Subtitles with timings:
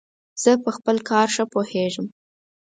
[0.43, 2.07] زه په خپل کار ښه پوهیژم.